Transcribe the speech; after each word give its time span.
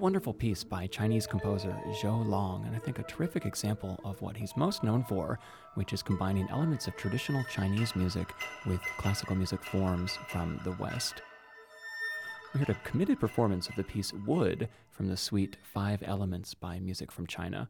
Wonderful 0.00 0.32
piece 0.32 0.64
by 0.64 0.86
Chinese 0.86 1.26
composer 1.26 1.76
Zhou 1.88 2.26
Long, 2.26 2.64
and 2.64 2.74
I 2.74 2.78
think 2.78 2.98
a 2.98 3.02
terrific 3.02 3.44
example 3.44 4.00
of 4.02 4.18
what 4.22 4.34
he's 4.34 4.56
most 4.56 4.82
known 4.82 5.04
for, 5.04 5.38
which 5.74 5.92
is 5.92 6.02
combining 6.02 6.48
elements 6.48 6.86
of 6.86 6.96
traditional 6.96 7.44
Chinese 7.54 7.94
music 7.94 8.32
with 8.64 8.80
classical 8.96 9.36
music 9.36 9.62
forms 9.62 10.18
from 10.28 10.58
the 10.64 10.72
West. 10.80 11.20
We 12.54 12.60
heard 12.60 12.70
a 12.70 12.74
committed 12.82 13.20
performance 13.20 13.68
of 13.68 13.76
the 13.76 13.84
piece 13.84 14.14
Wood 14.26 14.70
from 14.90 15.06
the 15.06 15.18
suite 15.18 15.58
Five 15.62 16.02
Elements 16.02 16.54
by 16.54 16.80
Music 16.80 17.12
from 17.12 17.26
China. 17.26 17.68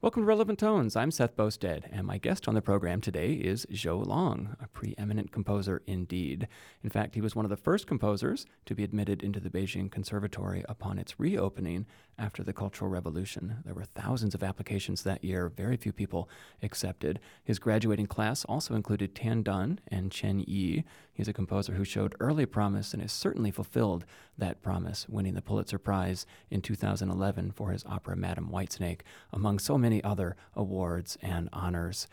Welcome 0.00 0.22
to 0.22 0.26
Relevant 0.26 0.60
Tones. 0.60 0.94
I'm 0.94 1.10
Seth 1.10 1.34
Boustead, 1.34 1.88
and 1.90 2.06
my 2.06 2.18
guest 2.18 2.46
on 2.46 2.54
the 2.54 2.62
program 2.62 3.00
today 3.00 3.32
is 3.32 3.66
Zhou 3.72 4.06
Long, 4.06 4.54
a 4.62 4.68
preeminent 4.68 5.32
composer 5.32 5.82
indeed. 5.88 6.46
In 6.84 6.88
fact, 6.88 7.16
he 7.16 7.20
was 7.20 7.34
one 7.34 7.44
of 7.44 7.48
the 7.48 7.56
first 7.56 7.88
composers 7.88 8.46
to 8.66 8.76
be 8.76 8.84
admitted 8.84 9.24
into 9.24 9.40
the 9.40 9.50
Beijing 9.50 9.90
Conservatory 9.90 10.64
upon 10.68 11.00
its 11.00 11.18
reopening 11.18 11.84
after 12.16 12.44
the 12.44 12.52
Cultural 12.52 12.88
Revolution. 12.88 13.56
There 13.64 13.74
were 13.74 13.84
thousands 13.84 14.36
of 14.36 14.44
applications 14.44 15.02
that 15.02 15.24
year, 15.24 15.48
very 15.48 15.76
few 15.76 15.92
people 15.92 16.28
accepted. 16.62 17.18
His 17.42 17.58
graduating 17.58 18.06
class 18.06 18.44
also 18.44 18.76
included 18.76 19.16
Tan 19.16 19.42
Dun 19.42 19.80
and 19.88 20.12
Chen 20.12 20.44
Yi. 20.46 20.84
He's 21.12 21.28
a 21.28 21.32
composer 21.32 21.72
who 21.72 21.84
showed 21.84 22.14
early 22.20 22.46
promise 22.46 22.92
and 22.92 23.02
has 23.02 23.10
certainly 23.10 23.50
fulfilled 23.50 24.04
that 24.36 24.62
promise, 24.62 25.08
winning 25.08 25.34
the 25.34 25.42
Pulitzer 25.42 25.78
Prize 25.78 26.24
in 26.50 26.62
2011 26.62 27.50
for 27.50 27.72
his 27.72 27.84
opera 27.84 28.14
Madame 28.14 28.50
Whitesnake, 28.50 29.00
among 29.32 29.58
so 29.58 29.76
many 29.76 29.87
other 30.04 30.36
awards 30.54 31.16
and 31.22 31.48
honors. 31.52 32.06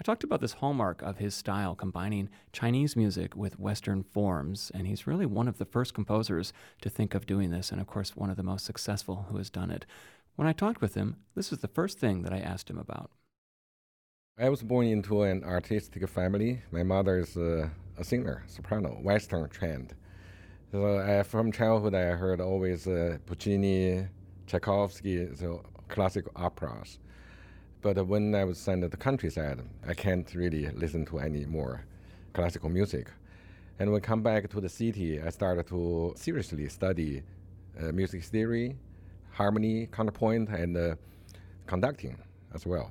I 0.00 0.02
talked 0.02 0.24
about 0.24 0.40
this 0.40 0.54
hallmark 0.54 1.02
of 1.02 1.18
his 1.18 1.34
style, 1.34 1.76
combining 1.76 2.28
Chinese 2.52 2.96
music 2.96 3.36
with 3.36 3.60
Western 3.60 4.02
forms, 4.02 4.72
and 4.74 4.86
he's 4.88 5.06
really 5.06 5.26
one 5.26 5.46
of 5.46 5.58
the 5.58 5.64
first 5.64 5.94
composers 5.94 6.52
to 6.82 6.90
think 6.90 7.14
of 7.14 7.26
doing 7.26 7.50
this, 7.50 7.70
and 7.70 7.80
of 7.80 7.86
course, 7.86 8.16
one 8.16 8.28
of 8.28 8.36
the 8.36 8.42
most 8.42 8.64
successful 8.64 9.26
who 9.28 9.36
has 9.36 9.50
done 9.50 9.70
it. 9.70 9.86
When 10.34 10.48
I 10.48 10.52
talked 10.52 10.80
with 10.80 10.94
him, 10.94 11.16
this 11.36 11.50
was 11.50 11.60
the 11.60 11.68
first 11.68 11.98
thing 12.00 12.22
that 12.22 12.32
I 12.32 12.38
asked 12.38 12.68
him 12.68 12.78
about. 12.78 13.12
I 14.36 14.48
was 14.48 14.62
born 14.62 14.86
into 14.86 15.22
an 15.22 15.44
artistic 15.44 16.08
family. 16.08 16.60
My 16.72 16.82
mother 16.82 17.20
is 17.20 17.36
a, 17.36 17.70
a 17.96 18.02
singer, 18.02 18.42
soprano, 18.48 18.98
Western 19.00 19.48
trained. 19.48 19.94
So 20.72 20.98
I, 20.98 21.22
from 21.22 21.52
childhood, 21.52 21.94
I 21.94 22.16
heard 22.16 22.40
always 22.40 22.88
uh, 22.88 23.18
Puccini, 23.26 24.08
Tchaikovsky, 24.48 25.36
so 25.36 25.62
classical 25.94 26.32
operas. 26.34 26.98
But 27.80 28.06
when 28.06 28.34
I 28.34 28.44
was 28.44 28.58
sent 28.58 28.82
to 28.82 28.88
the 28.88 28.96
countryside, 28.96 29.60
I 29.86 29.94
can't 29.94 30.28
really 30.34 30.68
listen 30.70 31.04
to 31.06 31.18
any 31.20 31.46
more 31.46 31.84
classical 32.32 32.68
music. 32.68 33.06
And 33.78 33.90
when 33.90 34.02
I 34.02 34.04
come 34.04 34.22
back 34.22 34.50
to 34.50 34.60
the 34.60 34.68
city, 34.68 35.20
I 35.22 35.30
started 35.30 35.66
to 35.68 36.12
seriously 36.16 36.68
study 36.68 37.22
uh, 37.80 37.92
music 37.92 38.24
theory, 38.24 38.76
harmony, 39.30 39.88
counterpoint, 39.92 40.48
and 40.48 40.76
uh, 40.76 40.94
conducting 41.66 42.16
as 42.54 42.66
well. 42.66 42.90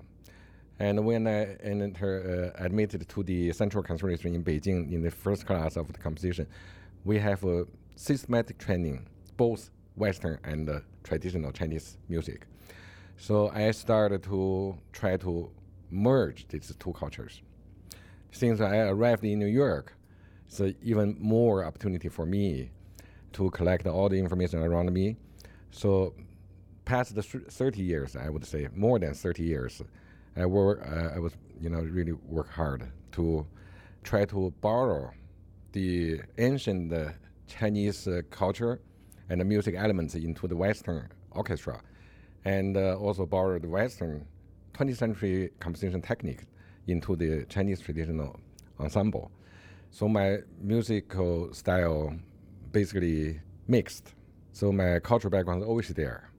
And 0.79 1.05
when 1.05 1.27
I 1.27 1.55
enter, 1.61 2.53
uh, 2.57 2.65
admitted 2.65 3.07
to 3.07 3.23
the 3.23 3.51
Central 3.53 3.83
Conservatory 3.83 4.33
in 4.33 4.43
Beijing 4.43 4.91
in 4.91 5.01
the 5.03 5.11
first 5.11 5.45
class 5.45 5.75
of 5.75 5.91
the 5.91 5.99
composition, 5.99 6.47
we 7.03 7.19
have 7.19 7.43
a 7.43 7.65
systematic 7.95 8.57
training, 8.57 9.05
both 9.35 9.69
Western 9.95 10.39
and 10.43 10.69
uh, 10.69 10.79
traditional 11.03 11.51
Chinese 11.51 11.97
music. 12.09 12.45
So 13.17 13.49
I 13.49 13.71
started 13.71 14.23
to 14.23 14.77
try 14.91 15.17
to 15.17 15.49
merge 15.89 16.47
these 16.47 16.75
two 16.77 16.93
cultures. 16.93 17.41
Since 18.31 18.61
I 18.61 18.77
arrived 18.77 19.23
in 19.23 19.39
New 19.39 19.47
York, 19.47 19.93
it's 20.47 20.61
even 20.81 21.15
more 21.19 21.63
opportunity 21.63 22.09
for 22.09 22.25
me 22.25 22.71
to 23.33 23.49
collect 23.51 23.87
all 23.87 24.09
the 24.09 24.17
information 24.17 24.59
around 24.59 24.91
me. 24.91 25.17
So 25.71 26.13
past 26.85 27.15
the 27.15 27.23
30 27.23 27.81
years, 27.81 28.15
I 28.15 28.29
would 28.29 28.45
say 28.45 28.67
more 28.73 28.99
than 28.99 29.13
30 29.13 29.43
years, 29.43 29.81
I 30.35 30.45
work. 30.45 30.85
Uh, 30.85 31.15
I 31.15 31.19
was, 31.19 31.33
you 31.59 31.69
know, 31.69 31.81
really 31.81 32.13
work 32.13 32.49
hard 32.49 32.91
to 33.13 33.45
try 34.03 34.25
to 34.25 34.53
borrow 34.61 35.11
the 35.71 36.21
ancient 36.37 36.91
uh, 36.91 37.09
Chinese 37.47 38.07
uh, 38.07 38.21
culture 38.29 38.81
and 39.29 39.39
the 39.41 39.45
music 39.45 39.75
elements 39.77 40.15
into 40.15 40.47
the 40.47 40.55
Western 40.55 41.09
orchestra, 41.31 41.81
and 42.45 42.77
uh, 42.77 42.97
also 42.97 43.25
borrowed 43.25 43.65
Western 43.65 44.25
20th 44.73 44.97
century 44.97 45.51
composition 45.59 46.01
technique 46.01 46.41
into 46.87 47.15
the 47.15 47.45
Chinese 47.45 47.79
traditional 47.79 48.39
ensemble. 48.79 49.31
So 49.91 50.07
my 50.07 50.39
musical 50.59 51.53
style 51.53 52.15
basically 52.71 53.39
mixed. 53.67 54.15
So 54.51 54.71
my 54.71 54.99
cultural 54.99 55.31
background 55.31 55.61
is 55.61 55.67
always 55.67 55.89
there. 55.89 56.32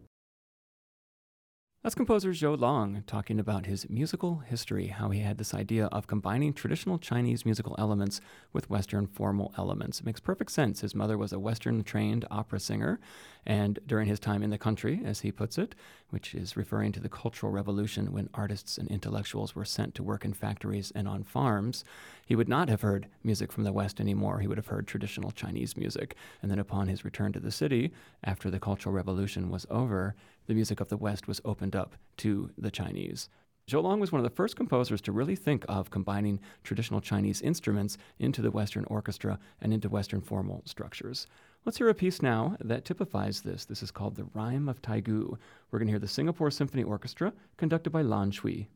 That's 1.85 1.95
composer 1.95 2.31
Zhou 2.31 2.59
Long 2.59 3.05
talking 3.07 3.39
about 3.39 3.67
his 3.67 3.91
musical 3.91 4.39
history, 4.39 4.87
how 4.87 5.11
he 5.11 5.21
had 5.21 5.37
this 5.37 5.53
idea 5.53 5.85
of 5.89 6.07
combining 6.07 6.55
traditional 6.55 6.99
Chinese 6.99 7.45
musical 7.45 7.77
elements 7.79 8.23
with 8.55 8.71
Western 8.71 9.07
formal 9.07 9.53
elements. 9.59 10.01
It 10.01 10.07
makes 10.07 10.19
perfect 10.19 10.51
sense. 10.51 10.81
His 10.81 10.95
mother 10.95 11.19
was 11.19 11.35
a 11.35 11.39
Western 11.39 11.85
trained 11.85 12.25
opera 12.31 12.59
singer, 12.59 13.01
and 13.45 13.81
during 13.87 14.09
his 14.09 14.19
time 14.19 14.43
in 14.43 14.49
the 14.49 14.57
country, 14.57 15.03
as 15.05 15.21
he 15.21 15.31
puts 15.31 15.59
it, 15.59 15.75
which 16.09 16.35
is 16.35 16.57
referring 16.57 16.91
to 16.93 17.01
the 17.01 17.11
Cultural 17.11 17.53
Revolution 17.53 18.15
when 18.15 18.31
artists 18.33 18.79
and 18.79 18.91
intellectuals 18.91 19.55
were 19.55 19.67
sent 19.67 19.95
to 19.97 20.03
work 20.03 20.25
in 20.25 20.33
factories 20.33 20.91
and 20.95 21.07
on 21.07 21.23
farms, 21.23 21.85
he 22.25 22.35
would 22.35 22.49
not 22.49 22.71
have 22.71 22.81
heard 22.81 23.09
music 23.23 23.53
from 23.53 23.65
the 23.65 23.75
West 23.75 24.01
anymore. 24.01 24.41
He 24.41 24.47
would 24.47 24.57
have 24.57 24.69
heard 24.69 24.87
traditional 24.87 25.33
Chinese 25.33 25.77
music. 25.77 26.17
And 26.41 26.51
then 26.51 26.59
upon 26.59 26.89
his 26.89 27.05
return 27.05 27.35
to 27.35 27.41
the 27.41 27.51
city, 27.51 27.93
after 28.23 28.49
the 28.49 28.59
Cultural 28.59 28.95
Revolution 28.95 29.51
was 29.51 29.67
over, 29.69 30.15
the 30.47 30.55
music 30.55 30.81
of 30.81 30.89
the 30.89 30.97
West 30.97 31.29
was 31.29 31.41
opened 31.45 31.75
up 31.75 31.97
to 32.19 32.51
the 32.57 32.71
Chinese. 32.71 33.29
Zhou 33.69 33.83
Long 33.83 33.99
was 33.99 34.13
one 34.13 34.19
of 34.19 34.25
the 34.25 34.37
first 34.37 34.57
composers 34.57 35.01
to 35.01 35.13
really 35.13 35.37
think 35.37 35.65
of 35.69 35.91
combining 35.91 36.39
traditional 36.63 37.01
Chinese 37.01 37.41
instruments 37.41 37.97
into 38.19 38.43
the 38.43 38.51
Western 38.51 38.85
orchestra 38.87 39.39
and 39.63 39.73
into 39.73 39.89
Western 39.89 40.21
formal 40.21 40.63
structures. 40.67 41.27
Let's 41.65 41.79
hear 41.79 41.89
a 41.89 41.95
piece 41.95 42.21
now 42.21 42.59
that 42.61 42.85
typifies 42.85 43.41
this. 43.41 43.65
This 43.65 43.83
is 43.83 43.91
called 43.91 44.17
The 44.17 44.29
Rhyme 44.35 44.69
of 44.69 44.83
Taigu. 44.83 45.39
We're 45.71 45.79
going 45.79 45.87
to 45.87 45.93
hear 45.93 45.99
the 45.99 46.07
Singapore 46.07 46.51
Symphony 46.51 46.83
Orchestra, 46.83 47.33
conducted 47.57 47.89
by 47.89 48.03
Lan 48.03 48.31
Shui. 48.33 48.69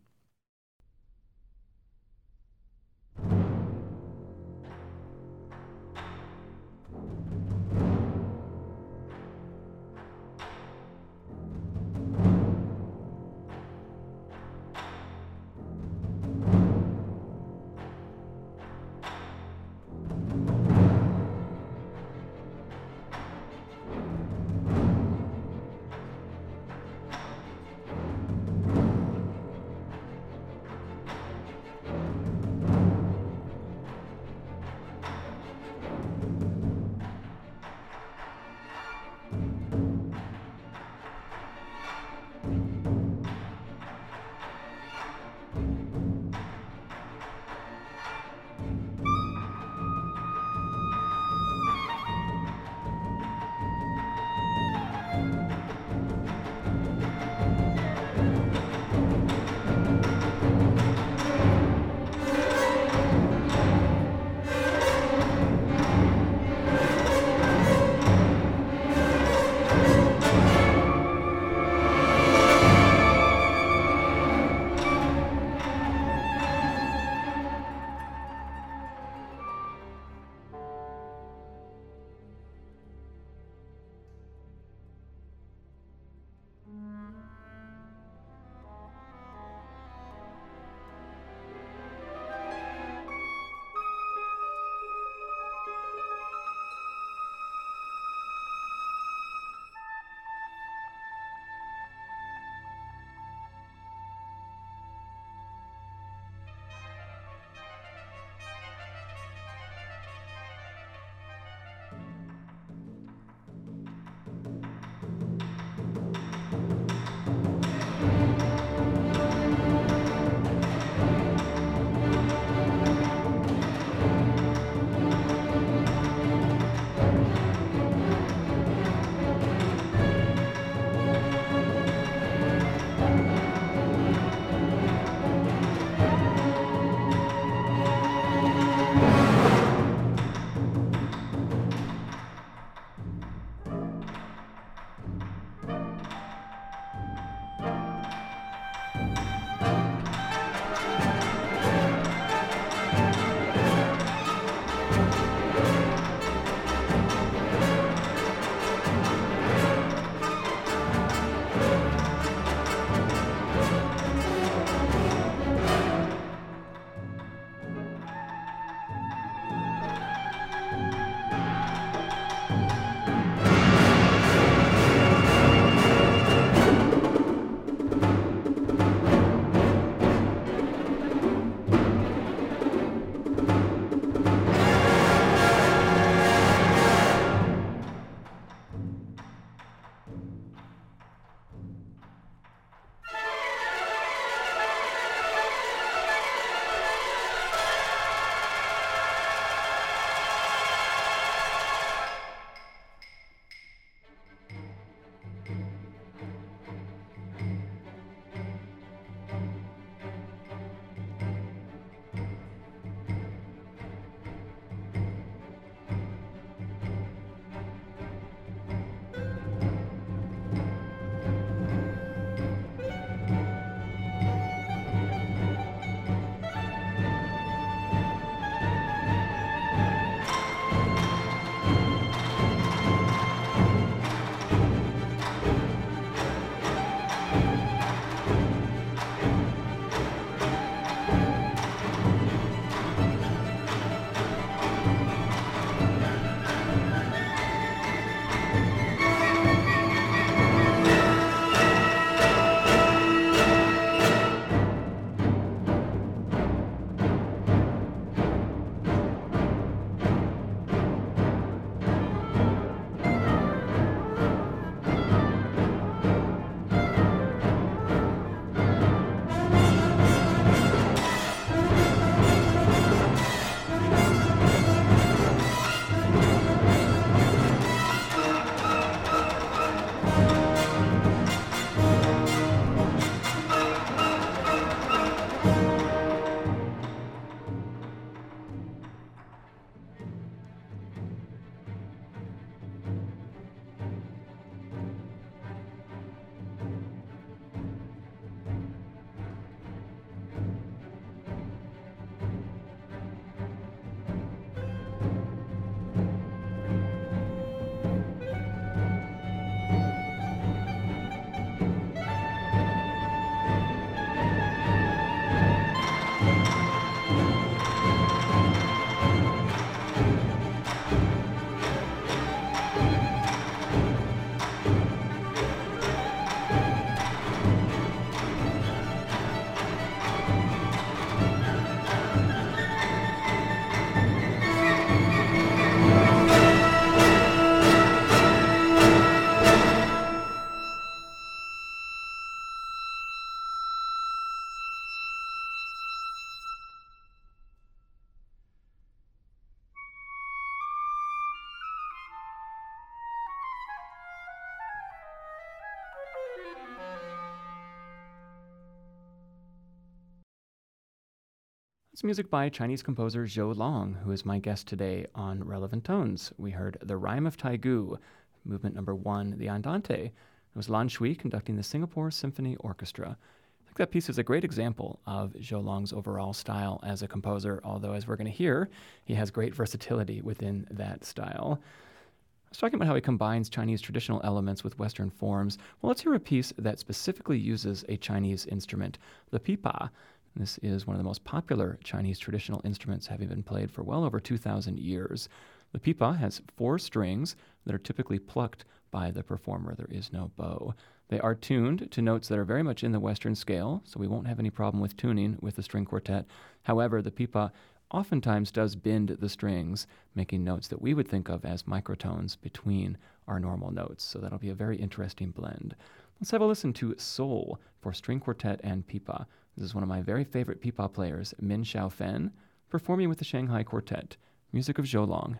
It's 361.98 362.04
music 362.04 362.30
by 362.30 362.48
Chinese 362.48 362.80
composer 362.80 363.26
Zhou 363.26 363.56
Long, 363.56 363.94
who 364.04 364.12
is 364.12 364.24
my 364.24 364.38
guest 364.38 364.68
today 364.68 365.06
on 365.16 365.42
Relevant 365.42 365.82
Tones. 365.82 366.32
We 366.38 366.52
heard 366.52 366.78
The 366.80 366.96
Rhyme 366.96 367.26
of 367.26 367.36
Taigu, 367.36 367.98
movement 368.44 368.76
number 368.76 368.94
one, 368.94 369.34
the 369.36 369.48
Andante. 369.48 370.04
It 370.04 370.12
was 370.54 370.68
Lan 370.68 370.86
Shui 370.86 371.16
conducting 371.16 371.56
the 371.56 371.64
Singapore 371.64 372.12
Symphony 372.12 372.54
Orchestra. 372.60 373.08
I 373.18 373.64
think 373.64 373.78
that 373.78 373.90
piece 373.90 374.08
is 374.08 374.16
a 374.16 374.22
great 374.22 374.44
example 374.44 375.00
of 375.08 375.32
Zhou 375.40 375.60
Long's 375.60 375.92
overall 375.92 376.32
style 376.32 376.78
as 376.84 377.02
a 377.02 377.08
composer, 377.08 377.60
although, 377.64 377.94
as 377.94 378.06
we're 378.06 378.14
going 378.14 378.30
to 378.30 378.30
hear, 378.30 378.68
he 379.04 379.14
has 379.14 379.32
great 379.32 379.52
versatility 379.52 380.20
within 380.20 380.68
that 380.70 381.04
style. 381.04 381.60
I 381.60 382.48
was 382.50 382.58
talking 382.58 382.76
about 382.76 382.86
how 382.86 382.94
he 382.94 383.00
combines 383.00 383.48
Chinese 383.48 383.80
traditional 383.80 384.20
elements 384.22 384.62
with 384.62 384.78
Western 384.78 385.10
forms. 385.10 385.58
Well, 385.82 385.88
let's 385.88 386.02
hear 386.02 386.14
a 386.14 386.20
piece 386.20 386.52
that 386.58 386.78
specifically 386.78 387.38
uses 387.38 387.84
a 387.88 387.96
Chinese 387.96 388.46
instrument, 388.46 388.98
the 389.32 389.40
pipa. 389.40 389.90
This 390.38 390.56
is 390.58 390.86
one 390.86 390.94
of 390.94 390.98
the 390.98 391.08
most 391.08 391.24
popular 391.24 391.80
Chinese 391.82 392.20
traditional 392.20 392.60
instruments, 392.64 393.08
having 393.08 393.26
been 393.26 393.42
played 393.42 393.72
for 393.72 393.82
well 393.82 394.04
over 394.04 394.20
2,000 394.20 394.78
years. 394.78 395.28
The 395.72 395.80
pipa 395.80 396.16
has 396.16 396.42
four 396.56 396.78
strings 396.78 397.34
that 397.66 397.74
are 397.74 397.78
typically 397.78 398.20
plucked 398.20 398.64
by 398.92 399.10
the 399.10 399.24
performer. 399.24 399.74
There 399.74 399.88
is 399.90 400.12
no 400.12 400.30
bow. 400.36 400.74
They 401.08 401.18
are 401.18 401.34
tuned 401.34 401.90
to 401.90 402.02
notes 402.02 402.28
that 402.28 402.38
are 402.38 402.44
very 402.44 402.62
much 402.62 402.84
in 402.84 402.92
the 402.92 403.00
Western 403.00 403.34
scale, 403.34 403.82
so 403.84 403.98
we 403.98 404.06
won't 404.06 404.28
have 404.28 404.38
any 404.38 404.48
problem 404.48 404.80
with 404.80 404.96
tuning 404.96 405.38
with 405.40 405.56
the 405.56 405.62
string 405.64 405.84
quartet. 405.84 406.26
However, 406.62 407.02
the 407.02 407.10
pipa 407.10 407.50
oftentimes 407.90 408.52
does 408.52 408.76
bend 408.76 409.08
the 409.08 409.28
strings, 409.28 409.88
making 410.14 410.44
notes 410.44 410.68
that 410.68 410.80
we 410.80 410.94
would 410.94 411.08
think 411.08 411.28
of 411.28 411.44
as 411.44 411.64
microtones 411.64 412.40
between 412.40 412.96
our 413.26 413.40
normal 413.40 413.72
notes. 413.72 414.04
So 414.04 414.20
that'll 414.20 414.38
be 414.38 414.50
a 414.50 414.54
very 414.54 414.76
interesting 414.76 415.30
blend. 415.30 415.74
Let's 416.20 416.32
have 416.32 416.40
a 416.40 416.46
listen 416.46 416.72
to 416.74 416.96
Soul 416.98 417.60
for 417.80 417.92
string 417.92 418.18
quartet 418.18 418.60
and 418.64 418.84
pipa. 418.84 419.24
This 419.56 419.64
is 419.64 419.72
one 419.72 419.84
of 419.84 419.88
my 419.88 420.02
very 420.02 420.24
favorite 420.24 420.60
pipa 420.60 420.88
players, 420.88 421.32
Min 421.40 421.62
Xiao 421.62 421.92
Fen, 421.92 422.32
performing 422.68 423.08
with 423.08 423.18
the 423.18 423.24
Shanghai 423.24 423.62
Quartet. 423.62 424.16
Music 424.52 424.80
of 424.80 424.84
Zhou 424.84 425.06
Long. 425.06 425.38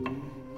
Mm-hmm. 0.00 0.49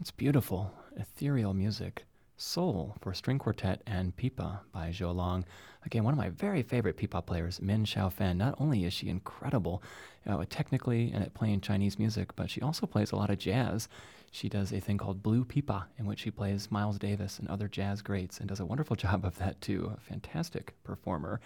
That's 0.00 0.10
beautiful, 0.10 0.72
ethereal 0.96 1.52
music. 1.52 2.06
Soul 2.38 2.96
for 3.02 3.12
string 3.12 3.38
quartet 3.38 3.82
and 3.86 4.16
pipa 4.16 4.60
by 4.72 4.88
Zhou 4.88 5.14
Long. 5.14 5.44
Again, 5.84 6.04
one 6.04 6.14
of 6.14 6.18
my 6.18 6.30
very 6.30 6.62
favorite 6.62 6.96
pipa 6.96 7.20
players, 7.20 7.60
Min 7.60 7.84
Xiaofen. 7.84 8.38
Not 8.38 8.54
only 8.58 8.86
is 8.86 8.94
she 8.94 9.10
incredible 9.10 9.82
uh, 10.26 10.42
technically 10.48 11.10
and 11.12 11.22
at 11.22 11.34
playing 11.34 11.60
Chinese 11.60 11.98
music, 11.98 12.34
but 12.34 12.48
she 12.48 12.62
also 12.62 12.86
plays 12.86 13.12
a 13.12 13.16
lot 13.16 13.28
of 13.28 13.36
jazz. 13.36 13.90
She 14.30 14.48
does 14.48 14.72
a 14.72 14.80
thing 14.80 14.96
called 14.96 15.22
Blue 15.22 15.44
Pipa, 15.44 15.88
in 15.98 16.06
which 16.06 16.20
she 16.20 16.30
plays 16.30 16.70
Miles 16.70 16.98
Davis 16.98 17.38
and 17.38 17.46
other 17.48 17.68
jazz 17.68 18.00
greats 18.00 18.40
and 18.40 18.48
does 18.48 18.60
a 18.60 18.64
wonderful 18.64 18.96
job 19.04 19.26
of 19.26 19.36
that 19.36 19.60
too. 19.60 19.92
A 19.94 20.00
fantastic 20.00 20.72
performer. 20.82 21.42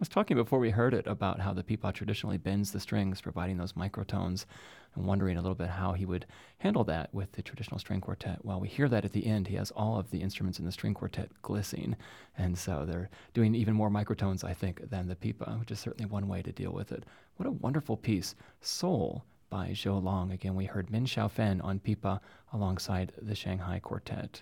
I 0.00 0.02
was 0.02 0.08
talking 0.08 0.38
before 0.38 0.58
we 0.58 0.70
heard 0.70 0.94
it 0.94 1.06
about 1.06 1.40
how 1.40 1.52
the 1.52 1.62
pipa 1.62 1.92
traditionally 1.92 2.38
bends 2.38 2.72
the 2.72 2.80
strings, 2.80 3.20
providing 3.20 3.58
those 3.58 3.74
microtones, 3.74 4.46
and 4.94 5.04
wondering 5.04 5.36
a 5.36 5.42
little 5.42 5.54
bit 5.54 5.68
how 5.68 5.92
he 5.92 6.06
would 6.06 6.24
handle 6.56 6.84
that 6.84 7.12
with 7.12 7.32
the 7.32 7.42
traditional 7.42 7.78
string 7.78 8.00
quartet. 8.00 8.42
Well, 8.42 8.58
we 8.60 8.68
hear 8.68 8.88
that 8.88 9.04
at 9.04 9.12
the 9.12 9.26
end. 9.26 9.46
He 9.46 9.56
has 9.56 9.70
all 9.72 9.98
of 9.98 10.10
the 10.10 10.22
instruments 10.22 10.58
in 10.58 10.64
the 10.64 10.72
string 10.72 10.94
quartet 10.94 11.28
glissing, 11.42 11.96
and 12.38 12.56
so 12.56 12.86
they're 12.86 13.10
doing 13.34 13.54
even 13.54 13.74
more 13.74 13.90
microtones, 13.90 14.42
I 14.42 14.54
think, 14.54 14.88
than 14.88 15.06
the 15.06 15.16
pipa, 15.16 15.58
which 15.60 15.70
is 15.70 15.80
certainly 15.80 16.10
one 16.10 16.28
way 16.28 16.40
to 16.40 16.50
deal 16.50 16.72
with 16.72 16.92
it. 16.92 17.04
What 17.36 17.46
a 17.46 17.52
wonderful 17.52 17.98
piece. 17.98 18.34
Soul 18.62 19.22
by 19.50 19.72
Zhou 19.72 20.02
Long. 20.02 20.32
Again, 20.32 20.54
we 20.54 20.64
heard 20.64 20.90
Min 20.90 21.04
Xiaofen 21.04 21.62
on 21.62 21.78
pipa 21.78 22.22
alongside 22.54 23.12
the 23.20 23.34
Shanghai 23.34 23.78
Quartet. 23.80 24.40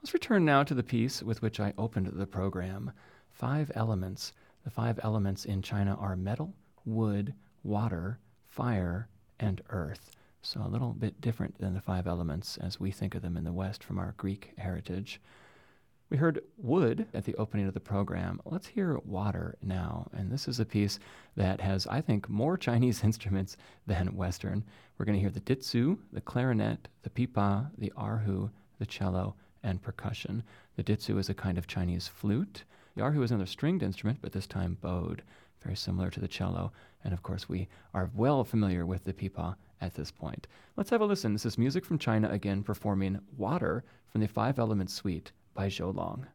Let's 0.00 0.14
return 0.14 0.46
now 0.46 0.62
to 0.62 0.72
the 0.72 0.82
piece 0.82 1.22
with 1.22 1.42
which 1.42 1.60
I 1.60 1.74
opened 1.76 2.06
the 2.06 2.26
program 2.26 2.92
five 3.36 3.70
elements. 3.74 4.32
The 4.64 4.70
five 4.70 4.98
elements 5.02 5.44
in 5.44 5.60
China 5.60 5.94
are 6.00 6.16
metal, 6.16 6.54
wood, 6.86 7.34
water, 7.62 8.18
fire, 8.48 9.08
and 9.38 9.60
earth. 9.68 10.10
So 10.40 10.62
a 10.64 10.68
little 10.68 10.92
bit 10.92 11.20
different 11.20 11.58
than 11.58 11.74
the 11.74 11.80
five 11.80 12.06
elements 12.06 12.56
as 12.56 12.80
we 12.80 12.90
think 12.90 13.14
of 13.14 13.22
them 13.22 13.36
in 13.36 13.44
the 13.44 13.52
West 13.52 13.84
from 13.84 13.98
our 13.98 14.14
Greek 14.16 14.52
heritage. 14.56 15.20
We 16.08 16.16
heard 16.16 16.40
wood 16.56 17.06
at 17.12 17.24
the 17.24 17.34
opening 17.34 17.66
of 17.66 17.74
the 17.74 17.80
program. 17.80 18.40
Let's 18.44 18.68
hear 18.68 18.98
water 19.04 19.56
now. 19.60 20.08
And 20.12 20.30
this 20.30 20.48
is 20.48 20.60
a 20.60 20.64
piece 20.64 20.98
that 21.36 21.60
has, 21.60 21.86
I 21.88 22.00
think, 22.00 22.28
more 22.28 22.56
Chinese 22.68 23.04
instruments 23.04 23.56
than 23.86 24.16
Western. 24.16 24.64
We're 24.96 25.04
going 25.04 25.16
to 25.16 25.20
hear 25.20 25.30
the 25.30 25.40
dizi, 25.40 25.98
the 26.12 26.20
clarinet, 26.22 26.88
the 27.02 27.10
pipa, 27.10 27.70
the 27.76 27.92
erhu, 27.98 28.50
the 28.78 28.86
cello, 28.86 29.34
and 29.62 29.82
percussion. 29.82 30.42
The 30.76 30.84
dizi 30.84 31.18
is 31.18 31.28
a 31.28 31.34
kind 31.34 31.58
of 31.58 31.66
Chinese 31.66 32.08
flute. 32.08 32.64
Erhu 32.96 33.22
is 33.22 33.30
another 33.30 33.46
stringed 33.46 33.82
instrument, 33.82 34.18
but 34.22 34.32
this 34.32 34.46
time 34.46 34.78
bowed, 34.80 35.22
very 35.62 35.76
similar 35.76 36.10
to 36.10 36.20
the 36.20 36.28
cello. 36.28 36.72
And 37.04 37.12
of 37.12 37.22
course, 37.22 37.48
we 37.48 37.68
are 37.92 38.10
well 38.14 38.42
familiar 38.42 38.86
with 38.86 39.04
the 39.04 39.12
pipa 39.12 39.56
at 39.80 39.94
this 39.94 40.10
point. 40.10 40.46
Let's 40.76 40.90
have 40.90 41.00
a 41.00 41.04
listen. 41.04 41.32
This 41.32 41.46
is 41.46 41.58
music 41.58 41.84
from 41.84 41.98
China 41.98 42.28
again 42.30 42.62
performing 42.62 43.20
Water 43.36 43.84
from 44.08 44.22
the 44.22 44.28
Five 44.28 44.58
Elements 44.58 44.94
Suite 44.94 45.32
by 45.54 45.68
Zhou 45.68 45.94
Long. 45.94 46.26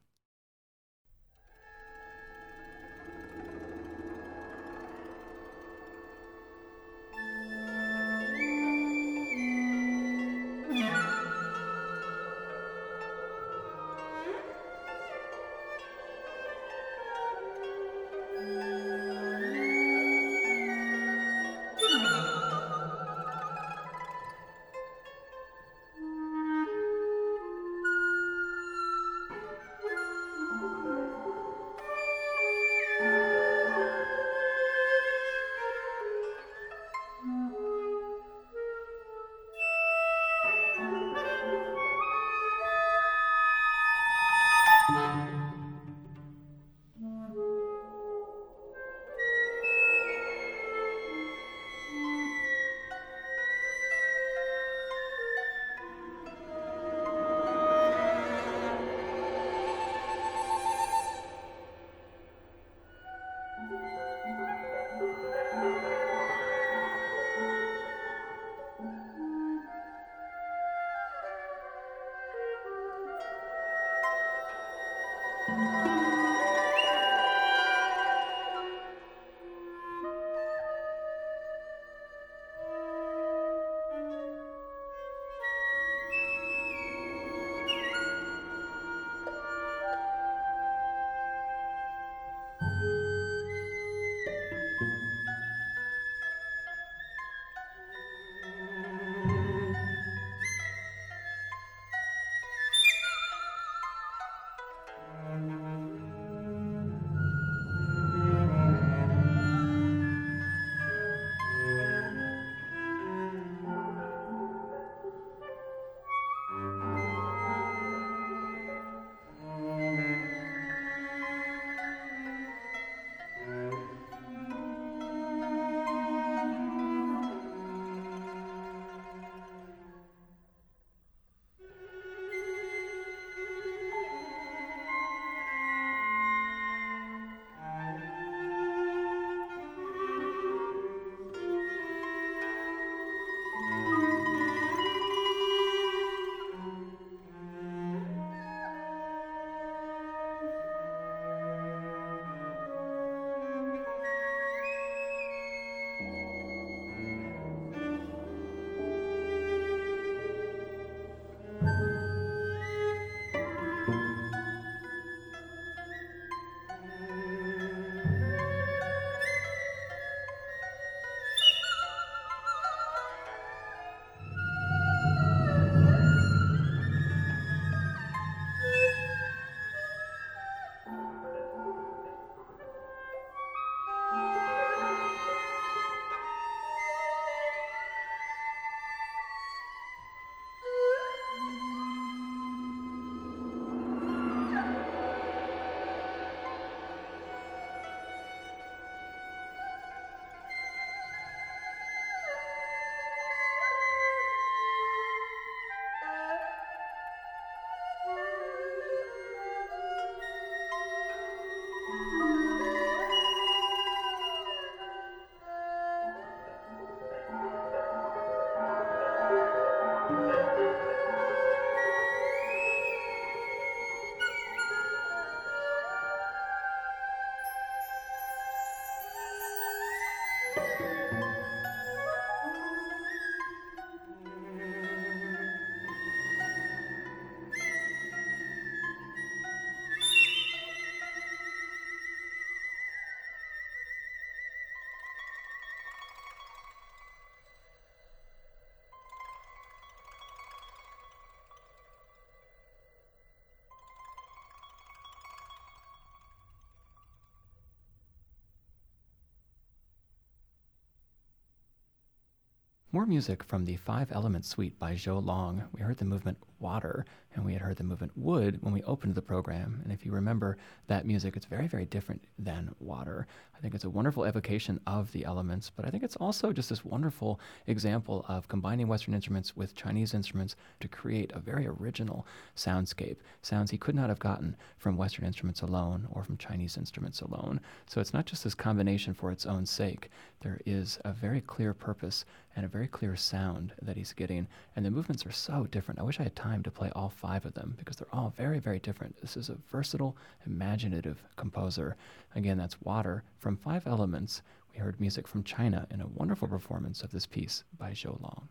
More 262.93 263.05
music 263.05 263.41
from 263.41 263.63
the 263.63 263.77
Five 263.77 264.11
Elements 264.11 264.49
Suite 264.49 264.77
by 264.77 264.95
Zhou 264.95 265.25
Long. 265.25 265.63
We 265.71 265.79
heard 265.79 265.95
the 265.95 266.03
movement 266.03 266.37
Water, 266.61 267.05
and 267.33 267.45
we 267.45 267.53
had 267.53 267.61
heard 267.61 267.77
the 267.77 267.83
movement 267.83 268.11
Wood 268.15 268.57
when 268.61 268.73
we 268.73 268.83
opened 268.83 269.15
the 269.15 269.21
program. 269.21 269.81
And 269.83 269.91
if 269.91 270.05
you 270.05 270.11
remember 270.11 270.57
that 270.87 271.05
music, 271.05 271.35
it's 271.35 271.45
very, 271.45 271.67
very 271.67 271.85
different 271.85 272.23
than 272.37 272.75
Water. 272.79 273.27
I 273.55 273.59
think 273.59 273.73
it's 273.75 273.83
a 273.83 273.89
wonderful 273.89 274.25
evocation 274.25 274.79
of 274.87 275.11
the 275.11 275.23
elements, 275.23 275.69
but 275.69 275.85
I 275.85 275.89
think 275.89 276.03
it's 276.03 276.15
also 276.17 276.51
just 276.51 276.69
this 276.69 276.83
wonderful 276.83 277.39
example 277.67 278.25
of 278.27 278.47
combining 278.47 278.87
Western 278.87 279.13
instruments 279.13 279.55
with 279.55 279.75
Chinese 279.75 280.13
instruments 280.13 280.55
to 280.79 280.87
create 280.87 281.31
a 281.33 281.39
very 281.39 281.67
original 281.67 282.25
soundscape. 282.55 283.17
Sounds 283.41 283.71
he 283.71 283.77
could 283.77 283.95
not 283.95 284.09
have 284.09 284.19
gotten 284.19 284.57
from 284.77 284.97
Western 284.97 285.25
instruments 285.25 285.61
alone 285.61 286.07
or 286.11 286.23
from 286.23 286.37
Chinese 286.37 286.75
instruments 286.75 287.21
alone. 287.21 287.61
So 287.85 288.01
it's 288.01 288.13
not 288.13 288.25
just 288.25 288.43
this 288.43 288.55
combination 288.55 289.13
for 289.13 289.31
its 289.31 289.45
own 289.45 289.65
sake. 289.65 290.09
There 290.41 290.59
is 290.65 290.99
a 291.05 291.13
very 291.13 291.41
clear 291.41 291.73
purpose 291.73 292.25
and 292.55 292.65
a 292.65 292.69
very 292.69 292.87
clear 292.87 293.15
sound 293.15 293.71
that 293.81 293.95
he's 293.95 294.11
getting. 294.11 294.47
And 294.75 294.85
the 294.85 294.91
movements 294.91 295.25
are 295.25 295.31
so 295.31 295.67
different. 295.71 295.99
I 295.99 296.03
wish 296.03 296.19
I 296.19 296.23
had 296.23 296.35
time 296.35 296.50
to 296.63 296.71
play 296.71 296.91
all 296.95 297.09
five 297.09 297.45
of 297.45 297.53
them 297.53 297.75
because 297.77 297.97
they're 297.97 298.13
all 298.13 298.33
very, 298.35 298.59
very 298.59 298.79
different. 298.79 299.19
This 299.21 299.37
is 299.37 299.49
a 299.49 299.57
versatile, 299.71 300.17
imaginative 300.45 301.23
composer. 301.35 301.95
Again, 302.35 302.57
that's 302.57 302.81
Water 302.81 303.23
from 303.39 303.57
Five 303.57 303.87
Elements. 303.87 304.41
We 304.73 304.79
heard 304.79 304.99
music 304.99 305.27
from 305.27 305.43
China 305.43 305.87
in 305.89 306.01
a 306.01 306.07
wonderful 306.07 306.47
performance 306.47 307.03
of 307.03 307.11
this 307.11 307.25
piece 307.25 307.63
by 307.77 307.91
Zhou 307.91 308.21
Long. 308.21 308.49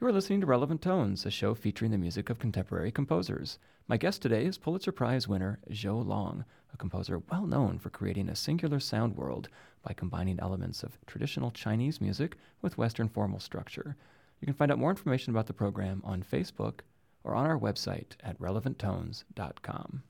You 0.00 0.06
are 0.06 0.12
listening 0.12 0.40
to 0.42 0.46
Relevant 0.46 0.80
Tones, 0.80 1.26
a 1.26 1.30
show 1.30 1.54
featuring 1.54 1.90
the 1.90 1.98
music 1.98 2.30
of 2.30 2.38
contemporary 2.38 2.92
composers. 2.92 3.58
My 3.88 3.96
guest 3.96 4.22
today 4.22 4.44
is 4.44 4.58
Pulitzer 4.58 4.92
Prize 4.92 5.26
winner 5.26 5.58
Zhou 5.70 6.06
Long, 6.06 6.44
a 6.72 6.76
composer 6.76 7.22
well 7.30 7.46
known 7.46 7.78
for 7.78 7.90
creating 7.90 8.28
a 8.28 8.36
singular 8.36 8.78
sound 8.78 9.16
world 9.16 9.48
by 9.82 9.94
combining 9.94 10.38
elements 10.40 10.82
of 10.82 10.98
traditional 11.06 11.50
Chinese 11.50 12.00
music 12.00 12.36
with 12.62 12.78
Western 12.78 13.08
formal 13.08 13.40
structure. 13.40 13.96
You 14.40 14.46
can 14.46 14.54
find 14.54 14.70
out 14.70 14.78
more 14.78 14.90
information 14.90 15.32
about 15.32 15.46
the 15.46 15.52
program 15.52 16.00
on 16.04 16.22
Facebook 16.22 16.80
or 17.24 17.34
on 17.34 17.46
our 17.46 17.58
website 17.58 18.12
at 18.22 18.38
relevanttones.com. 18.38 20.02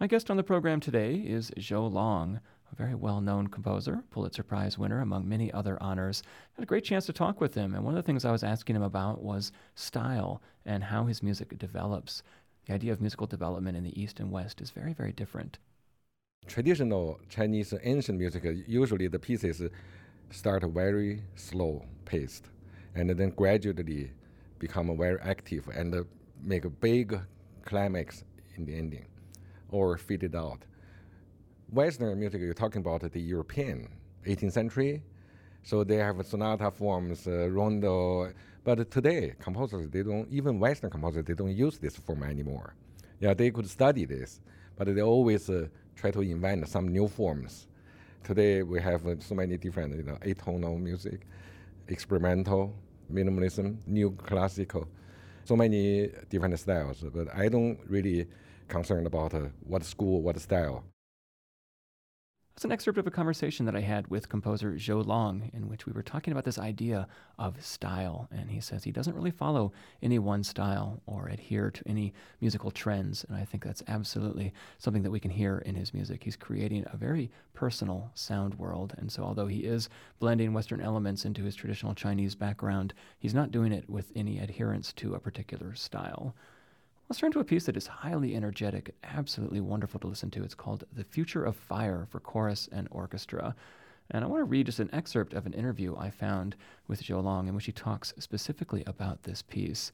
My 0.00 0.08
guest 0.08 0.30
on 0.30 0.36
the 0.36 0.42
program 0.42 0.80
today 0.80 1.14
is 1.14 1.52
Zhou 1.52 1.90
Long, 1.90 2.40
a 2.72 2.74
very 2.74 2.96
well 2.96 3.20
known 3.20 3.46
composer, 3.46 4.02
Pulitzer 4.10 4.42
Prize 4.42 4.76
winner, 4.76 5.00
among 5.00 5.28
many 5.28 5.52
other 5.52 5.80
honors. 5.80 6.22
I 6.26 6.56
had 6.56 6.64
a 6.64 6.66
great 6.66 6.84
chance 6.84 7.06
to 7.06 7.12
talk 7.12 7.40
with 7.40 7.54
him, 7.54 7.74
and 7.74 7.84
one 7.84 7.96
of 7.96 8.02
the 8.02 8.06
things 8.06 8.24
I 8.24 8.32
was 8.32 8.42
asking 8.42 8.74
him 8.74 8.82
about 8.82 9.22
was 9.22 9.52
style 9.76 10.42
and 10.66 10.82
how 10.82 11.04
his 11.04 11.22
music 11.22 11.56
develops. 11.58 12.24
The 12.66 12.74
idea 12.74 12.92
of 12.92 13.00
musical 13.00 13.28
development 13.28 13.76
in 13.76 13.84
the 13.84 13.98
East 13.98 14.18
and 14.18 14.32
West 14.32 14.60
is 14.60 14.70
very, 14.70 14.92
very 14.92 15.12
different. 15.12 15.58
Traditional 16.46 17.20
Chinese 17.28 17.72
ancient 17.82 18.18
music, 18.18 18.44
usually 18.66 19.06
the 19.06 19.18
pieces 19.18 19.62
start 20.34 20.64
very 20.64 21.22
slow 21.36 21.84
paced 22.04 22.50
and 22.96 23.08
then 23.10 23.30
gradually 23.30 24.10
become 24.58 24.96
very 24.98 25.18
active 25.20 25.68
and 25.68 26.04
make 26.42 26.64
a 26.64 26.70
big 26.70 27.18
climax 27.64 28.24
in 28.56 28.64
the 28.64 28.74
ending 28.74 29.06
or 29.70 29.96
fade 29.96 30.24
it 30.24 30.34
out. 30.34 30.58
Western 31.70 32.18
music, 32.18 32.40
you're 32.40 32.52
talking 32.52 32.80
about 32.80 33.00
the 33.12 33.20
European 33.20 33.88
18th 34.26 34.52
century, 34.52 35.02
so 35.62 35.82
they 35.84 35.96
have 35.96 36.24
sonata 36.26 36.70
forms, 36.70 37.26
uh, 37.26 37.48
rondo. 37.48 38.32
But 38.64 38.90
today, 38.90 39.34
composers 39.40 39.88
they 39.88 40.02
don't 40.02 40.28
even 40.30 40.58
Western 40.58 40.90
composers 40.90 41.24
they 41.24 41.34
don't 41.34 41.56
use 41.56 41.78
this 41.78 41.96
form 41.96 42.22
anymore. 42.22 42.74
Yeah, 43.20 43.34
they 43.34 43.50
could 43.50 43.68
study 43.68 44.04
this, 44.04 44.40
but 44.76 44.92
they 44.94 45.02
always 45.02 45.48
uh, 45.48 45.68
try 45.96 46.10
to 46.10 46.20
invent 46.20 46.68
some 46.68 46.88
new 46.88 47.08
forms. 47.08 47.66
Today 48.24 48.62
we 48.62 48.80
have 48.80 49.06
uh, 49.06 49.16
so 49.20 49.34
many 49.34 49.56
different, 49.58 49.94
you 49.96 50.02
know, 50.02 50.16
atonal 50.22 50.80
music, 50.80 51.26
experimental, 51.88 52.74
minimalism, 53.12 53.76
new 53.86 54.12
classical, 54.12 54.88
so 55.44 55.56
many 55.56 56.10
different 56.30 56.58
styles. 56.58 57.04
But 57.14 57.34
I 57.34 57.48
don't 57.48 57.78
really 57.86 58.26
concerned 58.68 59.06
about 59.06 59.34
uh, 59.34 59.48
what 59.66 59.84
school, 59.84 60.22
what 60.22 60.40
style. 60.40 60.84
That's 62.54 62.64
an 62.66 62.70
excerpt 62.70 62.98
of 62.98 63.06
a 63.08 63.10
conversation 63.10 63.66
that 63.66 63.74
I 63.74 63.80
had 63.80 64.06
with 64.06 64.28
composer 64.28 64.74
Zhou 64.74 65.04
Long, 65.04 65.50
in 65.52 65.68
which 65.68 65.86
we 65.86 65.92
were 65.92 66.04
talking 66.04 66.30
about 66.30 66.44
this 66.44 66.56
idea 66.56 67.08
of 67.36 67.60
style. 67.64 68.28
And 68.30 68.48
he 68.48 68.60
says 68.60 68.84
he 68.84 68.92
doesn't 68.92 69.16
really 69.16 69.32
follow 69.32 69.72
any 70.00 70.20
one 70.20 70.44
style 70.44 71.02
or 71.04 71.26
adhere 71.26 71.72
to 71.72 71.88
any 71.88 72.14
musical 72.40 72.70
trends. 72.70 73.24
And 73.24 73.36
I 73.36 73.44
think 73.44 73.64
that's 73.64 73.82
absolutely 73.88 74.52
something 74.78 75.02
that 75.02 75.10
we 75.10 75.18
can 75.18 75.32
hear 75.32 75.58
in 75.66 75.74
his 75.74 75.92
music. 75.92 76.22
He's 76.22 76.36
creating 76.36 76.84
a 76.92 76.96
very 76.96 77.28
personal 77.54 78.12
sound 78.14 78.54
world. 78.54 78.94
And 78.98 79.10
so, 79.10 79.24
although 79.24 79.48
he 79.48 79.64
is 79.64 79.88
blending 80.20 80.52
Western 80.52 80.80
elements 80.80 81.24
into 81.24 81.42
his 81.42 81.56
traditional 81.56 81.92
Chinese 81.92 82.36
background, 82.36 82.94
he's 83.18 83.34
not 83.34 83.50
doing 83.50 83.72
it 83.72 83.90
with 83.90 84.12
any 84.14 84.38
adherence 84.38 84.92
to 84.92 85.14
a 85.14 85.20
particular 85.20 85.74
style. 85.74 86.36
Let's 87.08 87.20
turn 87.20 87.32
to 87.32 87.40
a 87.40 87.44
piece 87.44 87.66
that 87.66 87.76
is 87.76 87.86
highly 87.86 88.34
energetic, 88.34 88.94
and 89.02 89.18
absolutely 89.18 89.60
wonderful 89.60 90.00
to 90.00 90.06
listen 90.06 90.30
to. 90.30 90.42
It's 90.42 90.54
called 90.54 90.84
The 90.90 91.04
Future 91.04 91.44
of 91.44 91.54
Fire 91.54 92.06
for 92.08 92.18
Chorus 92.18 92.66
and 92.72 92.88
Orchestra. 92.90 93.54
And 94.10 94.24
I 94.24 94.26
want 94.26 94.40
to 94.40 94.46
read 94.46 94.66
just 94.66 94.80
an 94.80 94.88
excerpt 94.90 95.34
of 95.34 95.44
an 95.44 95.52
interview 95.52 95.94
I 95.98 96.08
found 96.08 96.56
with 96.88 97.02
Zhou 97.02 97.22
Long 97.22 97.46
in 97.46 97.54
which 97.54 97.66
he 97.66 97.72
talks 97.72 98.14
specifically 98.18 98.84
about 98.86 99.22
this 99.24 99.42
piece. 99.42 99.92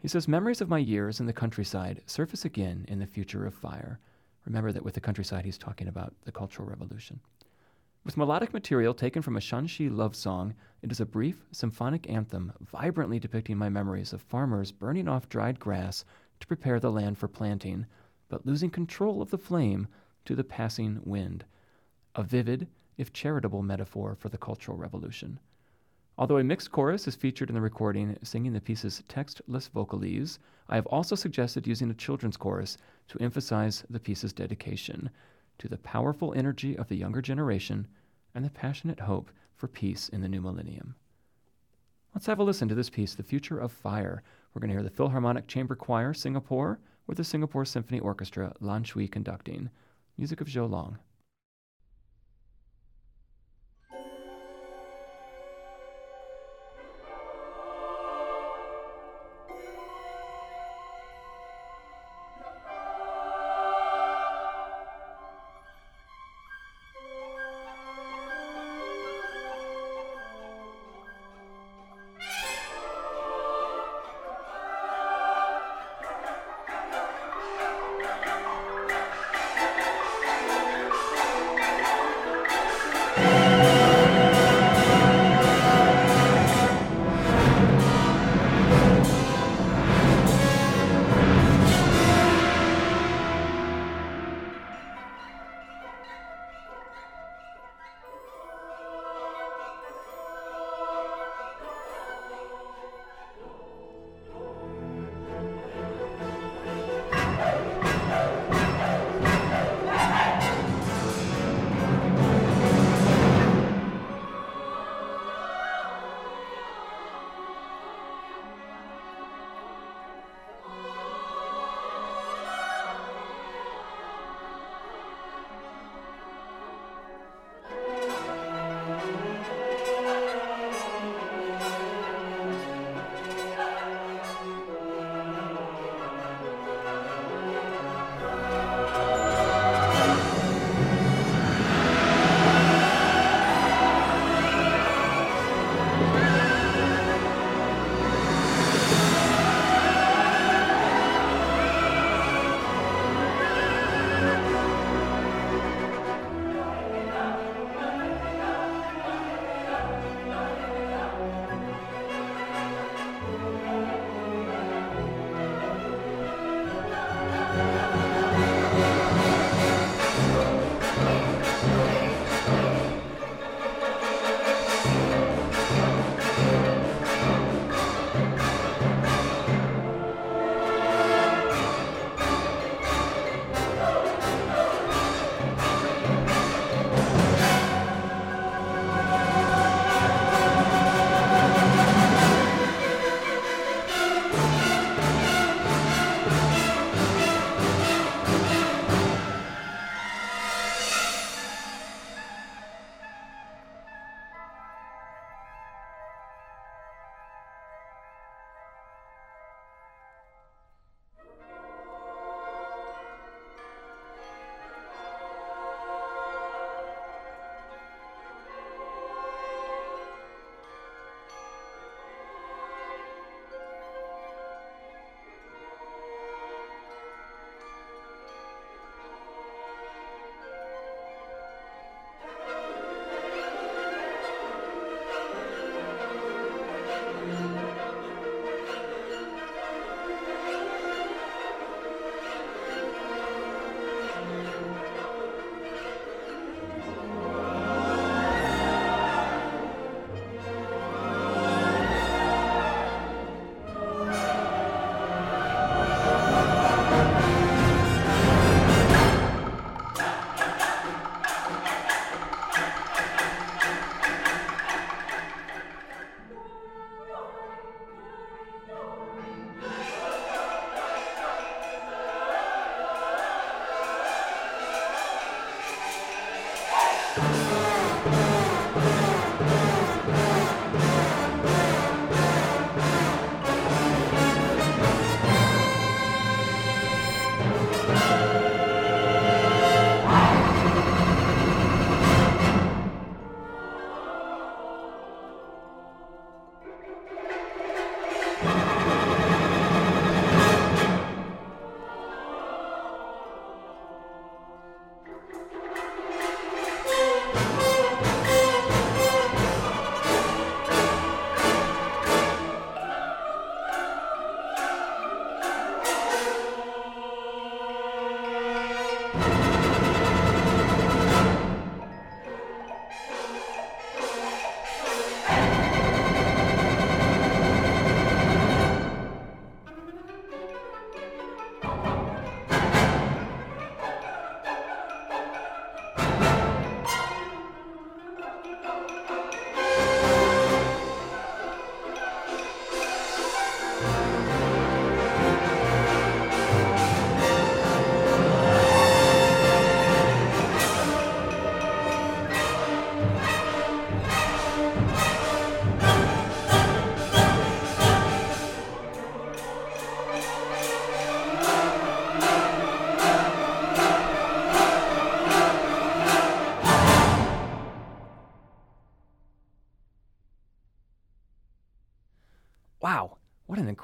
He 0.00 0.08
says, 0.08 0.26
Memories 0.26 0.60
of 0.60 0.68
my 0.68 0.78
years 0.78 1.20
in 1.20 1.26
the 1.26 1.32
countryside 1.32 2.02
surface 2.06 2.44
again 2.44 2.84
in 2.88 2.98
the 2.98 3.06
future 3.06 3.46
of 3.46 3.54
fire. 3.54 4.00
Remember 4.44 4.72
that 4.72 4.84
with 4.84 4.94
the 4.94 5.00
countryside, 5.00 5.44
he's 5.44 5.56
talking 5.56 5.86
about 5.86 6.14
the 6.24 6.32
Cultural 6.32 6.68
Revolution. 6.68 7.20
With 8.04 8.16
melodic 8.16 8.52
material 8.52 8.92
taken 8.92 9.22
from 9.22 9.36
a 9.36 9.40
Shanxi 9.40 9.88
love 9.88 10.14
song, 10.14 10.54
it 10.82 10.92
is 10.92 11.00
a 11.00 11.06
brief 11.06 11.46
symphonic 11.52 12.10
anthem 12.10 12.52
vibrantly 12.60 13.18
depicting 13.18 13.56
my 13.56 13.70
memories 13.70 14.12
of 14.12 14.20
farmers 14.20 14.72
burning 14.72 15.08
off 15.08 15.28
dried 15.28 15.58
grass 15.58 16.04
to 16.44 16.48
prepare 16.48 16.78
the 16.78 16.92
land 16.92 17.16
for 17.16 17.26
planting, 17.26 17.86
but 18.28 18.44
losing 18.44 18.68
control 18.68 19.22
of 19.22 19.30
the 19.30 19.38
flame 19.38 19.88
to 20.26 20.34
the 20.34 20.44
passing 20.44 21.00
wind. 21.02 21.42
A 22.16 22.22
vivid, 22.22 22.66
if 22.98 23.14
charitable, 23.14 23.62
metaphor 23.62 24.14
for 24.14 24.28
the 24.28 24.36
Cultural 24.36 24.76
Revolution. 24.76 25.40
Although 26.18 26.36
a 26.36 26.44
mixed 26.44 26.70
chorus 26.70 27.08
is 27.08 27.16
featured 27.16 27.48
in 27.48 27.54
the 27.54 27.62
recording 27.62 28.18
singing 28.22 28.52
the 28.52 28.60
piece's 28.60 29.02
textless 29.08 29.70
vocalese, 29.70 30.38
I 30.68 30.74
have 30.74 30.84
also 30.88 31.14
suggested 31.14 31.66
using 31.66 31.90
a 31.90 31.94
children's 31.94 32.36
chorus 32.36 32.76
to 33.08 33.18
emphasize 33.22 33.82
the 33.88 33.98
piece's 33.98 34.34
dedication 34.34 35.08
to 35.60 35.66
the 35.66 35.78
powerful 35.78 36.34
energy 36.34 36.76
of 36.76 36.88
the 36.88 36.96
younger 36.96 37.22
generation 37.22 37.86
and 38.34 38.44
the 38.44 38.50
passionate 38.50 39.00
hope 39.00 39.30
for 39.56 39.66
peace 39.66 40.10
in 40.10 40.20
the 40.20 40.28
new 40.28 40.42
millennium. 40.42 40.94
Let's 42.14 42.26
have 42.26 42.38
a 42.38 42.44
listen 42.44 42.68
to 42.68 42.74
this 42.74 42.90
piece, 42.90 43.14
The 43.14 43.22
Future 43.22 43.58
of 43.58 43.72
Fire, 43.72 44.22
we're 44.54 44.60
going 44.60 44.68
to 44.68 44.74
hear 44.74 44.84
the 44.84 44.90
Philharmonic 44.90 45.48
Chamber 45.48 45.74
Choir, 45.74 46.14
Singapore, 46.14 46.78
with 47.08 47.16
the 47.16 47.24
Singapore 47.24 47.64
Symphony 47.64 47.98
Orchestra, 47.98 48.52
Lan 48.60 48.84
Shui 48.84 49.08
conducting. 49.08 49.68
Music 50.16 50.40
of 50.40 50.46
Zhou 50.46 50.70
Long. 50.70 50.98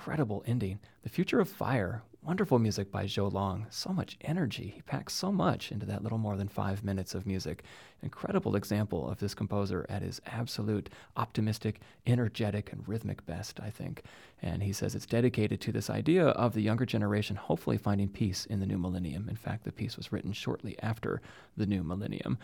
Incredible 0.00 0.42
ending. 0.46 0.78
The 1.02 1.10
Future 1.10 1.40
of 1.40 1.48
Fire, 1.50 2.02
wonderful 2.22 2.58
music 2.58 2.90
by 2.90 3.04
Zhou 3.04 3.30
Long. 3.30 3.66
So 3.68 3.90
much 3.90 4.16
energy. 4.22 4.72
He 4.74 4.80
packs 4.80 5.12
so 5.12 5.30
much 5.30 5.70
into 5.70 5.84
that 5.84 6.02
little 6.02 6.16
more 6.16 6.38
than 6.38 6.48
five 6.48 6.82
minutes 6.82 7.14
of 7.14 7.26
music. 7.26 7.64
Incredible 8.02 8.56
example 8.56 9.10
of 9.10 9.18
this 9.18 9.34
composer 9.34 9.84
at 9.90 10.00
his 10.00 10.18
absolute 10.24 10.88
optimistic, 11.18 11.82
energetic, 12.06 12.72
and 12.72 12.88
rhythmic 12.88 13.26
best, 13.26 13.60
I 13.60 13.68
think. 13.68 14.04
And 14.40 14.62
he 14.62 14.72
says 14.72 14.94
it's 14.94 15.04
dedicated 15.04 15.60
to 15.60 15.72
this 15.72 15.90
idea 15.90 16.28
of 16.28 16.54
the 16.54 16.62
younger 16.62 16.86
generation 16.86 17.36
hopefully 17.36 17.76
finding 17.76 18.08
peace 18.08 18.46
in 18.46 18.58
the 18.58 18.66
new 18.66 18.78
millennium. 18.78 19.28
In 19.28 19.36
fact, 19.36 19.64
the 19.64 19.72
piece 19.72 19.98
was 19.98 20.12
written 20.12 20.32
shortly 20.32 20.78
after 20.82 21.20
the 21.58 21.66
new 21.66 21.82
millennium. 21.82 22.38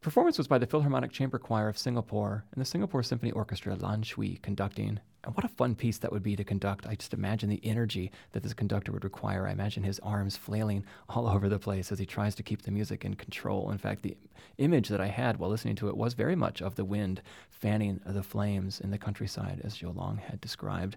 Performance 0.00 0.38
was 0.38 0.46
by 0.46 0.58
the 0.58 0.66
Philharmonic 0.66 1.10
Chamber 1.10 1.38
Choir 1.38 1.68
of 1.68 1.76
Singapore 1.76 2.44
and 2.52 2.60
the 2.60 2.66
Singapore 2.66 3.02
Symphony 3.02 3.32
Orchestra 3.32 3.74
Lan 3.74 4.02
Shui 4.02 4.38
conducting. 4.40 5.00
And 5.24 5.34
what 5.34 5.44
a 5.44 5.48
fun 5.48 5.74
piece 5.74 5.98
that 5.98 6.12
would 6.12 6.22
be 6.22 6.36
to 6.36 6.44
conduct. 6.44 6.86
I 6.86 6.94
just 6.94 7.12
imagine 7.12 7.48
the 7.48 7.60
energy 7.64 8.12
that 8.30 8.44
this 8.44 8.54
conductor 8.54 8.92
would 8.92 9.02
require. 9.02 9.48
I 9.48 9.50
imagine 9.50 9.82
his 9.82 9.98
arms 10.00 10.36
flailing 10.36 10.84
all 11.08 11.26
over 11.34 11.48
the 11.48 11.58
place 11.58 11.90
as 11.90 11.98
he 11.98 12.06
tries 12.06 12.36
to 12.36 12.44
keep 12.44 12.62
the 12.62 12.70
music 12.70 13.04
in 13.04 13.14
control. 13.14 13.70
In 13.72 13.78
fact, 13.78 14.02
the 14.02 14.16
image 14.58 14.88
that 14.88 15.00
I 15.00 15.08
had 15.08 15.38
while 15.38 15.50
listening 15.50 15.74
to 15.76 15.88
it 15.88 15.96
was 15.96 16.14
very 16.14 16.36
much 16.36 16.62
of 16.62 16.76
the 16.76 16.84
wind 16.84 17.20
fanning 17.50 18.00
the 18.06 18.22
flames 18.22 18.80
in 18.80 18.92
the 18.92 18.98
countryside, 18.98 19.60
as 19.64 19.76
Zhou 19.76 19.94
Long 19.94 20.18
had 20.18 20.40
described. 20.40 20.96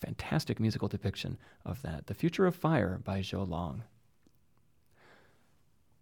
Fantastic 0.00 0.58
musical 0.58 0.88
depiction 0.88 1.36
of 1.66 1.82
that. 1.82 2.06
The 2.06 2.14
Future 2.14 2.46
of 2.46 2.56
Fire 2.56 3.00
by 3.04 3.20
Zhou 3.20 3.46
Long. 3.46 3.82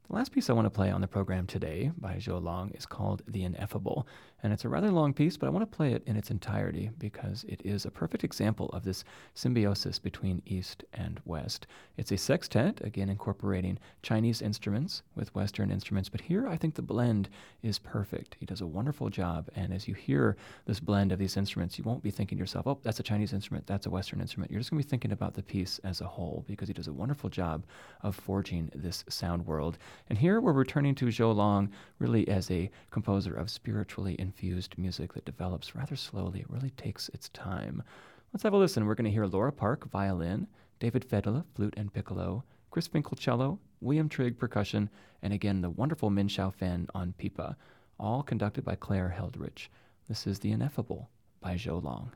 The 0.08 0.16
last 0.16 0.32
piece 0.32 0.50
I 0.50 0.52
want 0.52 0.66
to 0.66 0.70
play 0.70 0.90
on 0.90 1.00
the 1.00 1.06
program 1.06 1.46
today 1.46 1.90
by 1.96 2.16
Zhou 2.16 2.42
Long 2.42 2.70
is 2.72 2.84
called 2.84 3.22
The 3.26 3.42
Ineffable. 3.42 4.06
And 4.44 4.52
it's 4.52 4.66
a 4.66 4.68
rather 4.68 4.90
long 4.90 5.14
piece, 5.14 5.38
but 5.38 5.46
I 5.46 5.50
want 5.50 5.62
to 5.62 5.76
play 5.76 5.94
it 5.94 6.02
in 6.04 6.16
its 6.16 6.30
entirety 6.30 6.90
because 6.98 7.46
it 7.48 7.62
is 7.64 7.86
a 7.86 7.90
perfect 7.90 8.24
example 8.24 8.68
of 8.74 8.84
this 8.84 9.02
symbiosis 9.32 9.98
between 9.98 10.42
East 10.44 10.84
and 10.92 11.18
West. 11.24 11.66
It's 11.96 12.12
a 12.12 12.18
sextet, 12.18 12.78
again 12.84 13.08
incorporating 13.08 13.78
Chinese 14.02 14.42
instruments 14.42 15.02
with 15.14 15.34
Western 15.34 15.70
instruments, 15.70 16.10
but 16.10 16.20
here 16.20 16.46
I 16.46 16.58
think 16.58 16.74
the 16.74 16.82
blend 16.82 17.30
is 17.62 17.78
perfect. 17.78 18.36
He 18.38 18.44
does 18.44 18.60
a 18.60 18.66
wonderful 18.66 19.08
job, 19.08 19.48
and 19.56 19.72
as 19.72 19.88
you 19.88 19.94
hear 19.94 20.36
this 20.66 20.78
blend 20.78 21.10
of 21.10 21.18
these 21.18 21.38
instruments, 21.38 21.78
you 21.78 21.84
won't 21.84 22.02
be 22.02 22.10
thinking 22.10 22.36
to 22.36 22.42
yourself, 22.42 22.66
oh, 22.66 22.78
that's 22.82 23.00
a 23.00 23.02
Chinese 23.02 23.32
instrument, 23.32 23.66
that's 23.66 23.86
a 23.86 23.90
Western 23.90 24.20
instrument. 24.20 24.50
You're 24.50 24.60
just 24.60 24.70
going 24.70 24.82
to 24.82 24.86
be 24.86 24.90
thinking 24.90 25.12
about 25.12 25.32
the 25.32 25.42
piece 25.42 25.80
as 25.84 26.02
a 26.02 26.06
whole 26.06 26.44
because 26.46 26.68
he 26.68 26.74
does 26.74 26.88
a 26.88 26.92
wonderful 26.92 27.30
job 27.30 27.64
of 28.02 28.14
forging 28.14 28.70
this 28.74 29.06
sound 29.08 29.46
world. 29.46 29.78
And 30.10 30.18
here 30.18 30.42
we're 30.42 30.52
returning 30.52 30.94
to 30.96 31.06
Zhou 31.06 31.34
Long 31.34 31.70
really 31.98 32.28
as 32.28 32.50
a 32.50 32.70
composer 32.90 33.32
of 33.32 33.48
spiritually 33.48 34.16
infused 34.34 34.76
music 34.76 35.12
that 35.12 35.24
develops 35.24 35.76
rather 35.76 35.94
slowly. 35.94 36.40
It 36.40 36.50
really 36.50 36.70
takes 36.70 37.08
its 37.10 37.28
time. 37.28 37.84
Let's 38.32 38.42
have 38.42 38.52
a 38.52 38.56
listen. 38.56 38.84
We're 38.84 38.96
going 38.96 39.04
to 39.04 39.10
hear 39.12 39.26
Laura 39.26 39.52
Park, 39.52 39.88
violin, 39.90 40.48
David 40.80 41.08
Fedele, 41.08 41.44
flute 41.54 41.74
and 41.76 41.92
piccolo, 41.92 42.42
Chris 42.72 42.88
Finckel, 42.88 43.16
cello, 43.16 43.60
William 43.80 44.08
Trigg, 44.08 44.36
percussion, 44.36 44.90
and 45.22 45.32
again 45.32 45.60
the 45.60 45.70
wonderful 45.70 46.10
Min 46.10 46.26
Xiao 46.26 46.52
Fen 46.52 46.88
on 46.96 47.14
pipa, 47.16 47.56
all 48.00 48.24
conducted 48.24 48.64
by 48.64 48.74
Claire 48.74 49.14
Heldrich. 49.16 49.68
This 50.08 50.26
is 50.26 50.40
The 50.40 50.50
Ineffable 50.50 51.10
by 51.40 51.54
Zhou 51.54 51.80
Long. 51.80 52.10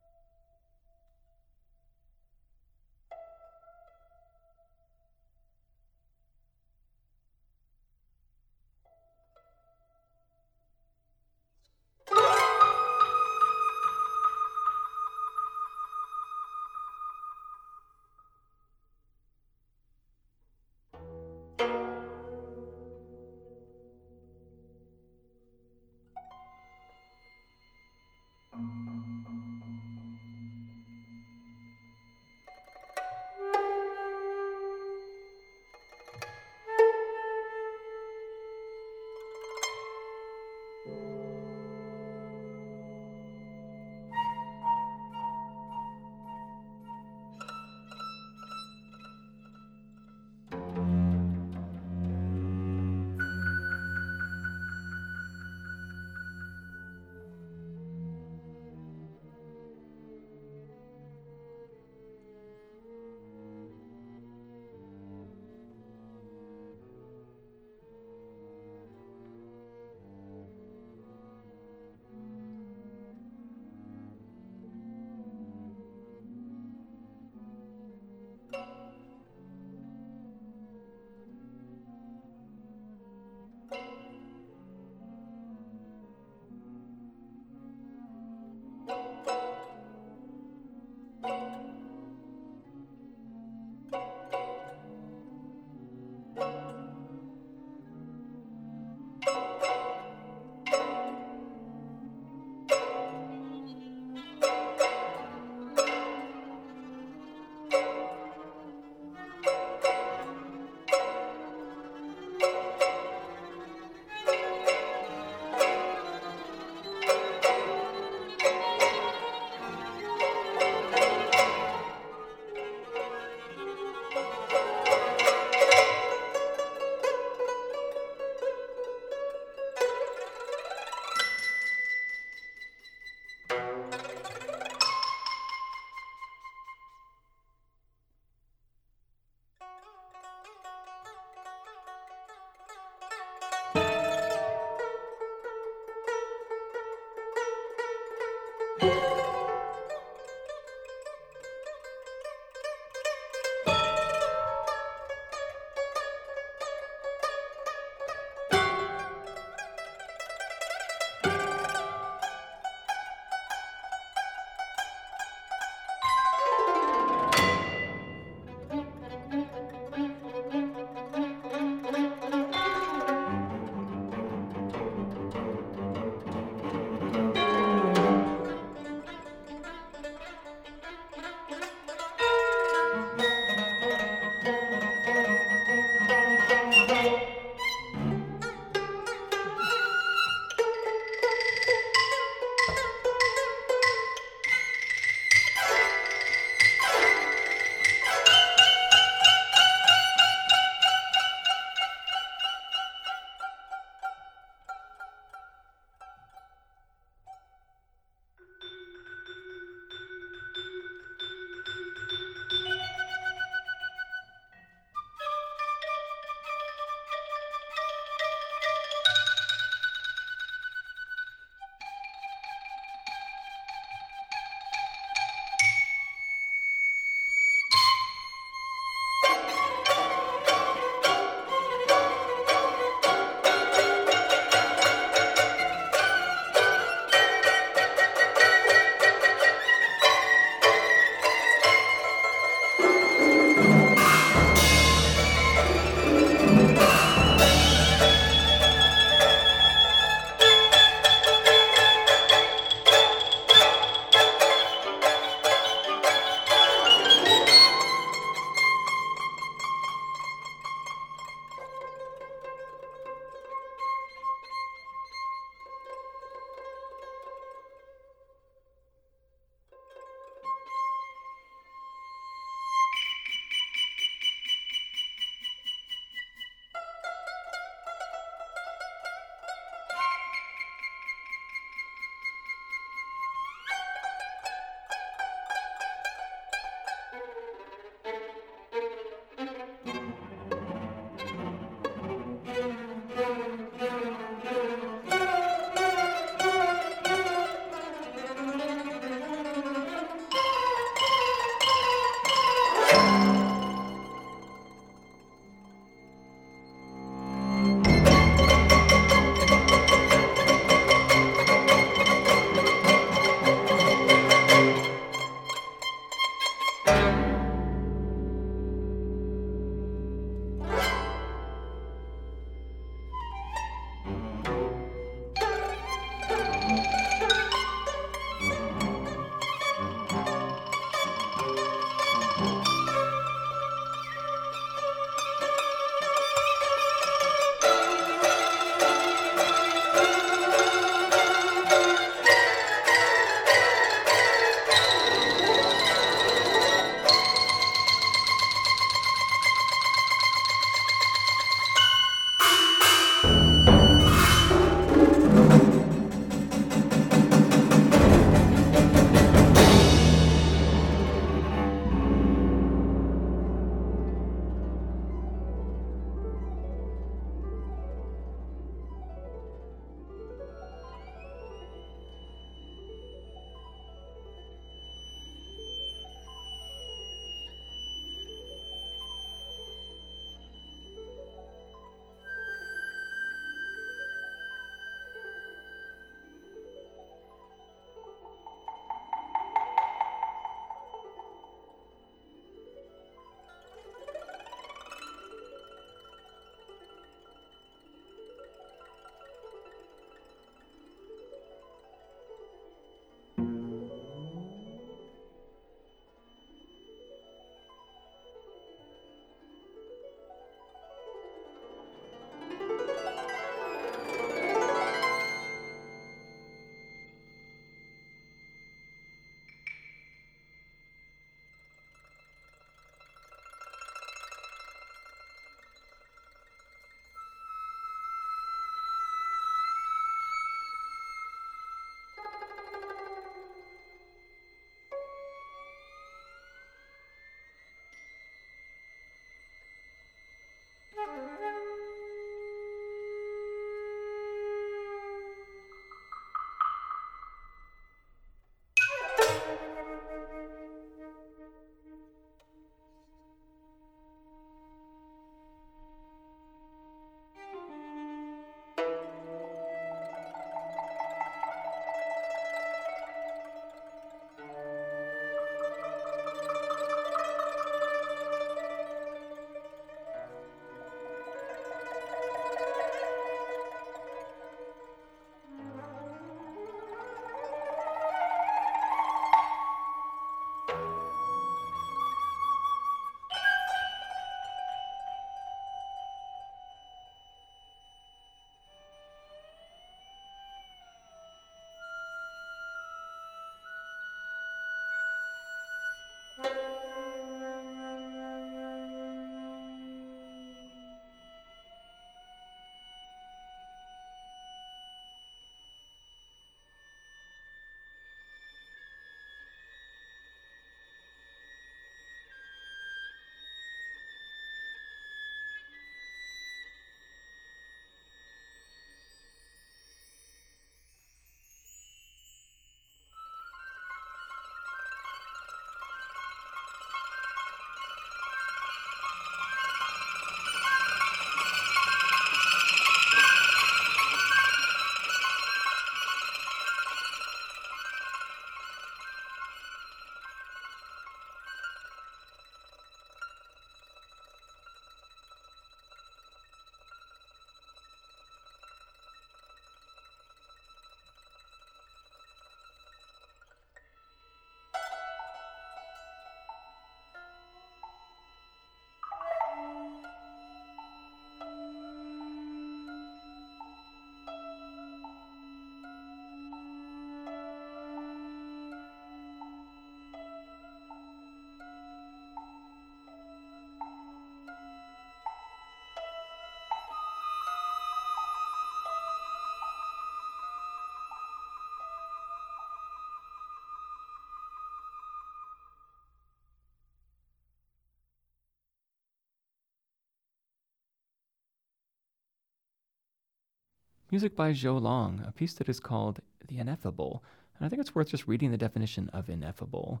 Music 594.10 594.36
by 594.36 594.52
Zhou 594.52 594.80
Long, 594.80 595.24
a 595.26 595.32
piece 595.32 595.54
that 595.54 595.68
is 595.68 595.80
called 595.80 596.20
The 596.46 596.58
Ineffable. 596.58 597.24
And 597.58 597.66
I 597.66 597.68
think 597.68 597.80
it's 597.80 597.94
worth 597.94 598.08
just 598.08 598.28
reading 598.28 598.50
the 598.50 598.58
definition 598.58 599.10
of 599.12 599.28
ineffable 599.28 600.00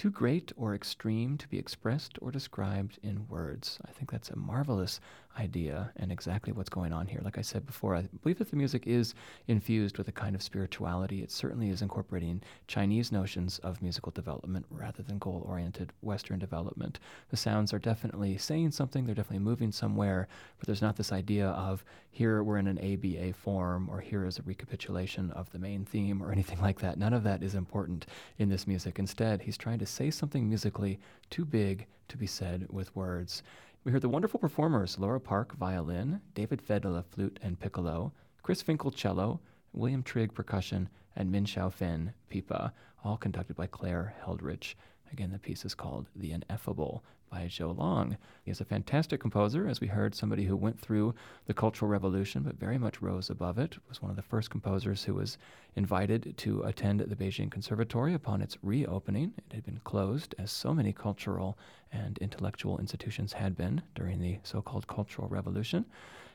too 0.00 0.10
great 0.10 0.50
or 0.56 0.74
extreme 0.74 1.36
to 1.36 1.46
be 1.48 1.58
expressed 1.58 2.18
or 2.22 2.30
described 2.30 2.98
in 3.02 3.28
words. 3.28 3.78
I 3.86 3.90
think 3.90 4.10
that's 4.10 4.30
a 4.30 4.36
marvelous 4.36 4.98
idea 5.38 5.92
and 5.96 6.10
exactly 6.10 6.52
what's 6.52 6.70
going 6.70 6.92
on 6.92 7.06
here. 7.06 7.20
Like 7.22 7.38
I 7.38 7.42
said 7.42 7.66
before, 7.66 7.94
I 7.94 8.08
believe 8.22 8.38
that 8.38 8.50
the 8.50 8.56
music 8.56 8.86
is 8.86 9.14
infused 9.46 9.98
with 9.98 10.08
a 10.08 10.12
kind 10.12 10.34
of 10.34 10.42
spirituality. 10.42 11.22
It 11.22 11.30
certainly 11.30 11.70
is 11.70 11.82
incorporating 11.82 12.42
Chinese 12.66 13.12
notions 13.12 13.58
of 13.60 13.80
musical 13.82 14.10
development 14.12 14.66
rather 14.70 15.02
than 15.02 15.18
goal 15.18 15.44
oriented 15.46 15.92
Western 16.00 16.38
development. 16.38 16.98
The 17.30 17.36
sounds 17.36 17.72
are 17.72 17.78
definitely 17.78 18.38
saying 18.38 18.72
something, 18.72 19.04
they're 19.04 19.14
definitely 19.14 19.44
moving 19.44 19.70
somewhere, 19.70 20.28
but 20.58 20.66
there's 20.66 20.82
not 20.82 20.96
this 20.96 21.12
idea 21.12 21.48
of 21.48 21.84
here 22.10 22.42
we're 22.42 22.58
in 22.58 22.66
an 22.66 22.78
ABA 22.78 23.34
form 23.34 23.88
or 23.88 24.00
here 24.00 24.26
is 24.26 24.38
a 24.38 24.42
recapitulation 24.42 25.30
of 25.32 25.50
the 25.52 25.58
main 25.58 25.84
theme 25.84 26.22
or 26.22 26.32
anything 26.32 26.60
like 26.60 26.80
that. 26.80 26.98
None 26.98 27.12
of 27.12 27.22
that 27.22 27.42
is 27.42 27.54
important 27.54 28.06
in 28.38 28.48
this 28.48 28.66
music. 28.66 28.98
Instead, 28.98 29.42
he's 29.42 29.56
trying 29.56 29.78
to 29.78 29.86
say 29.90 30.10
something 30.10 30.48
musically 30.48 30.98
too 31.28 31.44
big 31.44 31.86
to 32.08 32.16
be 32.16 32.26
said 32.26 32.66
with 32.70 32.94
words. 32.94 33.42
We 33.84 33.92
heard 33.92 34.02
the 34.02 34.08
wonderful 34.08 34.38
performers 34.40 34.98
Laura 34.98 35.20
Park, 35.20 35.56
violin, 35.56 36.20
David 36.34 36.62
Fedele, 36.62 37.04
flute 37.04 37.38
and 37.42 37.58
piccolo, 37.58 38.12
Chris 38.42 38.62
Finckel, 38.62 38.94
cello, 38.94 39.40
William 39.72 40.02
Trigg, 40.02 40.34
percussion, 40.34 40.88
and 41.16 41.30
Min 41.30 41.44
Xiao 41.44 41.72
Fen, 41.72 42.12
pipa, 42.28 42.72
all 43.04 43.16
conducted 43.16 43.56
by 43.56 43.66
Claire 43.66 44.14
Heldrich. 44.24 44.76
Again, 45.12 45.32
the 45.32 45.38
piece 45.38 45.64
is 45.64 45.74
called 45.74 46.08
The 46.14 46.32
Ineffable 46.32 47.04
by 47.30 47.46
Zhou 47.46 47.76
Long. 47.76 48.16
He 48.42 48.50
is 48.50 48.60
a 48.60 48.64
fantastic 48.64 49.20
composer, 49.20 49.68
as 49.68 49.80
we 49.80 49.86
heard, 49.86 50.14
somebody 50.14 50.44
who 50.44 50.56
went 50.56 50.80
through 50.80 51.14
the 51.46 51.54
Cultural 51.54 51.90
Revolution 51.90 52.42
but 52.42 52.58
very 52.58 52.76
much 52.76 53.00
rose 53.00 53.30
above 53.30 53.58
it. 53.58 53.76
Was 53.88 54.02
one 54.02 54.10
of 54.10 54.16
the 54.16 54.22
first 54.22 54.50
composers 54.50 55.04
who 55.04 55.14
was 55.14 55.38
invited 55.76 56.34
to 56.38 56.62
attend 56.62 57.00
the 57.00 57.16
Beijing 57.16 57.50
Conservatory 57.50 58.14
upon 58.14 58.42
its 58.42 58.58
reopening. 58.62 59.32
It 59.38 59.54
had 59.54 59.64
been 59.64 59.80
closed, 59.84 60.34
as 60.38 60.50
so 60.50 60.74
many 60.74 60.92
cultural 60.92 61.56
and 61.92 62.18
intellectual 62.18 62.78
institutions 62.78 63.32
had 63.32 63.56
been 63.56 63.82
during 63.94 64.20
the 64.20 64.38
so 64.42 64.60
called 64.60 64.88
Cultural 64.88 65.28
Revolution. 65.28 65.84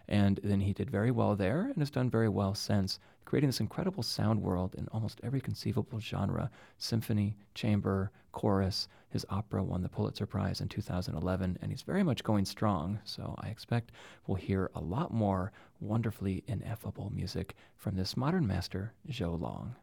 And 0.07 0.39
then 0.43 0.59
he 0.59 0.73
did 0.73 0.89
very 0.89 1.11
well 1.11 1.35
there 1.35 1.61
and 1.61 1.77
has 1.77 1.89
done 1.89 2.09
very 2.09 2.29
well 2.29 2.53
since, 2.53 2.99
creating 3.25 3.49
this 3.49 3.59
incredible 3.59 4.03
sound 4.03 4.41
world 4.41 4.75
in 4.75 4.87
almost 4.91 5.19
every 5.23 5.41
conceivable 5.41 5.99
genre 5.99 6.49
symphony, 6.77 7.37
chamber, 7.53 8.11
chorus. 8.31 8.87
His 9.09 9.25
opera 9.29 9.63
won 9.63 9.81
the 9.81 9.89
Pulitzer 9.89 10.25
Prize 10.25 10.61
in 10.61 10.67
2011, 10.67 11.57
and 11.61 11.71
he's 11.71 11.81
very 11.81 12.03
much 12.03 12.23
going 12.23 12.45
strong. 12.45 12.99
So 13.03 13.35
I 13.39 13.47
expect 13.47 13.91
we'll 14.27 14.35
hear 14.35 14.69
a 14.75 14.81
lot 14.81 15.13
more 15.13 15.51
wonderfully 15.79 16.43
ineffable 16.47 17.11
music 17.13 17.55
from 17.77 17.95
this 17.95 18.17
modern 18.17 18.45
master, 18.45 18.93
Zhou 19.09 19.39
Long. 19.39 19.75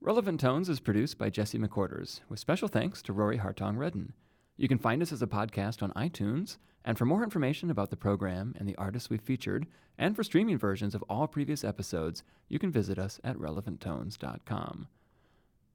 Relevant 0.00 0.38
Tones 0.38 0.68
is 0.68 0.78
produced 0.78 1.18
by 1.18 1.30
Jesse 1.30 1.58
McQuarters, 1.58 2.20
with 2.28 2.38
special 2.38 2.68
thanks 2.68 3.02
to 3.02 3.12
Rory 3.12 3.38
Hartong 3.38 3.76
Redden. 3.78 4.12
You 4.58 4.68
can 4.68 4.78
find 4.78 5.02
us 5.02 5.10
as 5.10 5.22
a 5.22 5.26
podcast 5.26 5.82
on 5.82 5.90
iTunes, 5.92 6.58
and 6.86 6.96
for 6.96 7.04
more 7.04 7.24
information 7.24 7.68
about 7.68 7.90
the 7.90 7.96
program 7.96 8.54
and 8.58 8.68
the 8.68 8.76
artists 8.76 9.10
we've 9.10 9.20
featured, 9.20 9.66
and 9.98 10.14
for 10.14 10.22
streaming 10.22 10.56
versions 10.56 10.94
of 10.94 11.02
all 11.10 11.26
previous 11.26 11.64
episodes, 11.64 12.22
you 12.48 12.60
can 12.60 12.70
visit 12.70 12.96
us 12.96 13.18
at 13.24 13.36
relevanttones.com. 13.36 14.86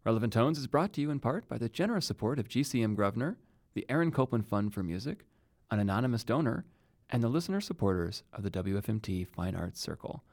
Relevant 0.06 0.34
Tones 0.34 0.58
is 0.58 0.68
brought 0.68 0.94
to 0.94 1.02
you 1.02 1.12
in 1.12 1.20
part 1.20 1.50
by 1.50 1.58
the 1.58 1.68
generous 1.68 2.06
support 2.06 2.40
of 2.40 2.48
GCM 2.48 2.96
Grosvenor, 2.96 3.38
the 3.74 3.86
Aaron 3.90 4.10
Copland 4.10 4.48
Fund 4.48 4.74
for 4.74 4.84
Music, 4.84 5.26
an 5.70 5.80
anonymous 5.80 6.24
donor, 6.24 6.66
and 7.10 7.22
the 7.22 7.28
listener 7.28 7.60
supporters 7.60 8.24
of 8.32 8.44
the 8.44 8.50
WFMT 8.50 9.28
Fine 9.28 9.56
Arts 9.56 9.82
Circle. 9.82 10.24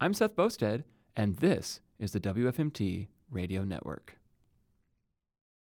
I'm 0.00 0.14
Seth 0.14 0.36
Boustead, 0.36 0.84
and 1.16 1.36
this 1.38 1.80
is 1.98 2.12
the 2.12 2.20
WFMT 2.20 3.08
Radio 3.30 3.64
Network. 3.64 4.16